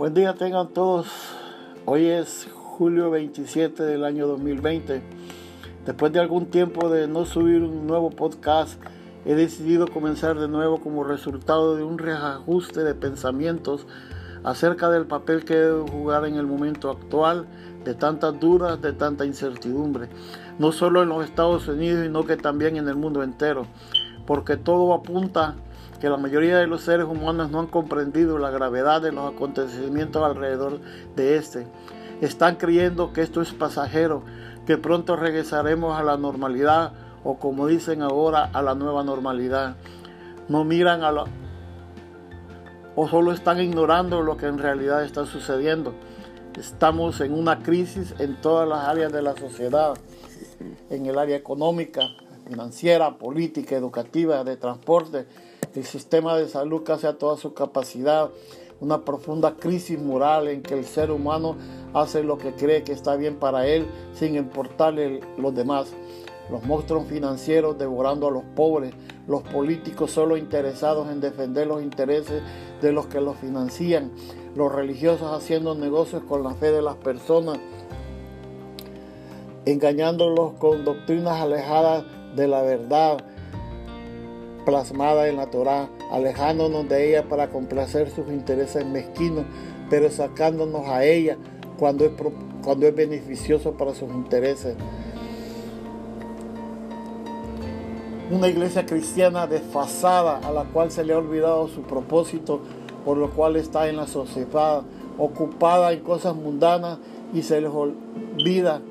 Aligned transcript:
Buen 0.00 0.14
día 0.14 0.32
tengan 0.32 0.68
todos. 0.68 1.08
Hoy 1.84 2.06
es 2.06 2.48
julio 2.54 3.10
27 3.10 3.82
del 3.82 4.04
año 4.04 4.26
2020. 4.28 5.02
Después 5.84 6.10
de 6.10 6.20
algún 6.20 6.46
tiempo 6.46 6.88
de 6.88 7.06
no 7.06 7.26
subir 7.26 7.60
un 7.60 7.86
nuevo 7.86 8.08
podcast, 8.08 8.80
he 9.26 9.34
decidido 9.34 9.86
comenzar 9.86 10.38
de 10.38 10.48
nuevo 10.48 10.80
como 10.80 11.04
resultado 11.04 11.76
de 11.76 11.84
un 11.84 11.98
reajuste 11.98 12.82
de 12.82 12.94
pensamientos 12.94 13.86
acerca 14.42 14.88
del 14.88 15.04
papel 15.04 15.44
que 15.44 15.56
debo 15.56 15.86
jugar 15.86 16.24
en 16.24 16.36
el 16.36 16.46
momento 16.46 16.90
actual, 16.90 17.44
de 17.84 17.92
tantas 17.92 18.40
dudas, 18.40 18.80
de 18.80 18.94
tanta 18.94 19.26
incertidumbre, 19.26 20.08
no 20.58 20.72
solo 20.72 21.02
en 21.02 21.10
los 21.10 21.26
Estados 21.26 21.68
Unidos, 21.68 22.04
sino 22.06 22.24
que 22.24 22.38
también 22.38 22.78
en 22.78 22.88
el 22.88 22.96
mundo 22.96 23.22
entero, 23.22 23.66
porque 24.26 24.56
todo 24.56 24.94
apunta 24.94 25.56
que 26.00 26.08
la 26.08 26.16
mayoría 26.16 26.58
de 26.58 26.66
los 26.66 26.82
seres 26.82 27.06
humanos 27.06 27.50
no 27.50 27.60
han 27.60 27.66
comprendido 27.66 28.38
la 28.38 28.50
gravedad 28.50 29.02
de 29.02 29.12
los 29.12 29.32
acontecimientos 29.32 30.22
alrededor 30.24 30.80
de 31.14 31.36
este. 31.36 31.66
Están 32.20 32.56
creyendo 32.56 33.12
que 33.12 33.22
esto 33.22 33.42
es 33.42 33.52
pasajero, 33.52 34.22
que 34.66 34.78
pronto 34.78 35.16
regresaremos 35.16 35.98
a 35.98 36.02
la 36.02 36.16
normalidad 36.16 36.92
o 37.22 37.38
como 37.38 37.66
dicen 37.66 38.02
ahora 38.02 38.44
a 38.52 38.62
la 38.62 38.74
nueva 38.74 39.04
normalidad. 39.04 39.76
No 40.48 40.64
miran 40.64 41.02
a 41.02 41.12
lo 41.12 41.24
o 42.96 43.08
solo 43.08 43.32
están 43.32 43.60
ignorando 43.60 44.20
lo 44.22 44.36
que 44.36 44.46
en 44.46 44.58
realidad 44.58 45.04
está 45.04 45.24
sucediendo. 45.24 45.94
Estamos 46.58 47.20
en 47.20 47.32
una 47.32 47.60
crisis 47.60 48.14
en 48.18 48.40
todas 48.40 48.68
las 48.68 48.88
áreas 48.88 49.12
de 49.12 49.22
la 49.22 49.36
sociedad, 49.36 49.94
en 50.90 51.06
el 51.06 51.18
área 51.18 51.36
económica, 51.36 52.08
financiera, 52.50 53.16
política, 53.16 53.76
educativa, 53.76 54.42
de 54.42 54.56
transporte, 54.56 55.24
el 55.72 55.84
sistema 55.84 56.36
de 56.36 56.48
salud 56.48 56.82
casi 56.82 57.06
a 57.06 57.16
toda 57.16 57.36
su 57.36 57.54
capacidad, 57.54 58.28
una 58.80 59.04
profunda 59.04 59.54
crisis 59.54 60.00
moral 60.00 60.48
en 60.48 60.60
que 60.60 60.74
el 60.74 60.84
ser 60.84 61.12
humano 61.12 61.54
hace 61.94 62.24
lo 62.24 62.38
que 62.38 62.52
cree 62.54 62.82
que 62.82 62.92
está 62.92 63.14
bien 63.14 63.36
para 63.36 63.68
él 63.68 63.86
sin 64.14 64.34
importarle 64.34 65.20
los 65.38 65.54
demás. 65.54 65.92
Los 66.50 66.64
monstruos 66.64 67.06
financieros 67.06 67.78
devorando 67.78 68.26
a 68.26 68.32
los 68.32 68.42
pobres, 68.56 68.92
los 69.28 69.42
políticos 69.42 70.10
solo 70.10 70.36
interesados 70.36 71.08
en 71.08 71.20
defender 71.20 71.68
los 71.68 71.80
intereses 71.80 72.42
de 72.82 72.90
los 72.90 73.06
que 73.06 73.20
los 73.20 73.36
financian, 73.36 74.10
los 74.56 74.72
religiosos 74.72 75.32
haciendo 75.32 75.76
negocios 75.76 76.24
con 76.24 76.42
la 76.42 76.54
fe 76.54 76.72
de 76.72 76.82
las 76.82 76.96
personas, 76.96 77.60
engañándolos 79.66 80.54
con 80.54 80.84
doctrinas 80.84 81.40
alejadas 81.40 82.02
de 82.36 82.46
la 82.46 82.62
verdad, 82.62 83.18
plasmada 84.64 85.28
en 85.28 85.36
la 85.36 85.46
Torá, 85.46 85.88
alejándonos 86.10 86.88
de 86.88 87.08
ella 87.08 87.28
para 87.28 87.48
complacer 87.48 88.10
sus 88.10 88.28
intereses 88.28 88.84
mezquinos, 88.86 89.44
pero 89.88 90.10
sacándonos 90.10 90.86
a 90.86 91.04
ella 91.04 91.36
cuando 91.78 92.04
es, 92.04 92.12
cuando 92.62 92.86
es 92.86 92.94
beneficioso 92.94 93.72
para 93.72 93.94
sus 93.94 94.10
intereses. 94.10 94.76
Una 98.30 98.46
iglesia 98.46 98.86
cristiana 98.86 99.48
desfasada 99.48 100.38
a 100.38 100.52
la 100.52 100.64
cual 100.64 100.92
se 100.92 101.02
le 101.02 101.14
ha 101.14 101.18
olvidado 101.18 101.66
su 101.66 101.82
propósito, 101.82 102.60
por 103.04 103.16
lo 103.16 103.30
cual 103.30 103.56
está 103.56 103.88
en 103.88 103.96
la 103.96 104.06
sociedad, 104.06 104.82
ocupada 105.18 105.92
en 105.92 106.00
cosas 106.00 106.36
mundanas 106.36 106.98
y 107.34 107.42
se 107.42 107.60
les 107.60 107.70
olvida 107.70 108.82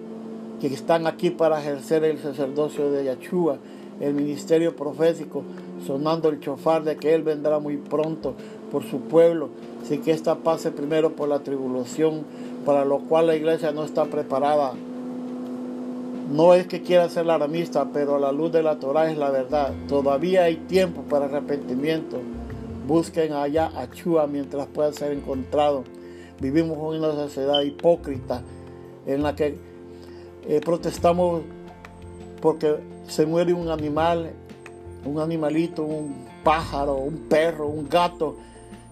que 0.60 0.68
están 0.68 1.08
aquí 1.08 1.30
para 1.30 1.60
ejercer 1.60 2.04
el 2.04 2.20
sacerdocio 2.20 2.92
de 2.92 3.06
Yahshua 3.06 3.60
el 4.00 4.14
ministerio 4.14 4.76
profético, 4.76 5.44
sonando 5.86 6.30
el 6.30 6.40
chofar 6.40 6.84
de 6.84 6.98
que 6.98 7.14
Él 7.14 7.24
vendrá 7.24 7.60
muy 7.60 7.78
pronto 7.78 8.34
por 8.72 8.84
su 8.84 9.02
pueblo, 9.02 9.50
sin 9.84 10.02
que 10.02 10.12
ésta 10.12 10.36
pase 10.36 10.72
primero 10.72 11.16
por 11.16 11.28
la 11.28 11.40
tribulación, 11.40 12.24
para 12.66 12.86
lo 12.86 13.00
cual 13.00 13.28
la 13.28 13.36
iglesia 13.36 13.72
no 13.72 13.84
está 13.84 14.06
preparada. 14.06 14.74
No 16.32 16.54
es 16.54 16.68
que 16.68 16.82
quiera 16.82 17.10
ser 17.10 17.30
aramista, 17.30 17.90
pero 17.92 18.20
la 18.20 18.32
luz 18.32 18.52
de 18.52 18.62
la 18.62 18.80
Torah 18.80 19.12
es 19.12 19.18
la 19.18 19.32
verdad. 19.32 19.74
Todavía 19.88 20.44
hay 20.44 20.58
tiempo 20.58 21.02
para 21.02 21.26
arrepentimiento. 21.26 22.20
Busquen 22.88 23.34
allá 23.34 23.72
a 23.76 23.90
Chua 23.90 24.28
mientras 24.28 24.68
pueda 24.68 24.94
ser 24.94 25.12
encontrado. 25.12 25.84
Vivimos 26.40 26.78
en 26.78 27.04
una 27.04 27.14
sociedad 27.14 27.62
hipócrita 27.62 28.44
en 29.08 29.24
la 29.24 29.36
que 29.36 29.58
eh, 30.50 30.62
protestamos 30.62 31.44
porque 32.42 32.78
se 33.08 33.28
muere 33.28 33.54
un 33.54 33.70
animal, 33.70 34.32
un 35.06 35.20
animalito, 35.20 35.84
un 35.84 36.26
pájaro, 36.44 36.96
un 36.96 37.28
perro, 37.30 37.68
un 37.68 37.88
gato, 37.88 38.36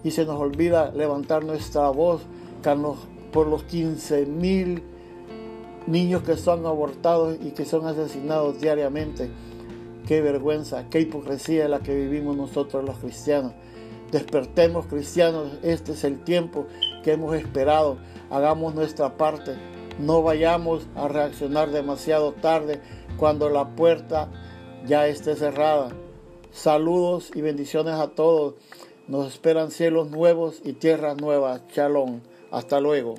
y 0.04 0.12
se 0.12 0.24
nos 0.24 0.40
olvida 0.40 0.92
levantar 0.92 1.44
nuestra 1.44 1.88
voz 1.90 2.22
por 3.32 3.48
los 3.48 3.64
15 3.64 4.26
mil 4.26 4.84
niños 5.88 6.22
que 6.22 6.36
son 6.36 6.64
abortados 6.64 7.36
y 7.42 7.50
que 7.50 7.64
son 7.64 7.86
asesinados 7.86 8.60
diariamente. 8.60 9.28
Qué 10.06 10.20
vergüenza, 10.20 10.88
qué 10.88 11.00
hipocresía 11.00 11.66
la 11.66 11.80
que 11.80 11.92
vivimos 11.92 12.36
nosotros 12.36 12.84
los 12.84 12.98
cristianos. 12.98 13.52
Despertemos 14.12 14.86
cristianos, 14.86 15.58
este 15.62 15.92
es 15.92 16.04
el 16.04 16.20
tiempo 16.20 16.66
que 17.02 17.12
hemos 17.12 17.34
esperado. 17.34 17.98
Hagamos 18.30 18.76
nuestra 18.76 19.16
parte. 19.16 19.56
No 19.98 20.22
vayamos 20.22 20.86
a 20.94 21.08
reaccionar 21.08 21.70
demasiado 21.70 22.32
tarde 22.32 22.80
cuando 23.16 23.48
la 23.48 23.74
puerta 23.74 24.28
ya 24.86 25.08
esté 25.08 25.34
cerrada. 25.34 25.90
Saludos 26.52 27.30
y 27.34 27.40
bendiciones 27.40 27.94
a 27.94 28.08
todos. 28.08 28.54
Nos 29.08 29.26
esperan 29.26 29.70
cielos 29.70 30.10
nuevos 30.10 30.60
y 30.64 30.74
tierras 30.74 31.20
nuevas. 31.20 31.62
Shalom. 31.68 32.20
Hasta 32.50 32.80
luego. 32.80 33.16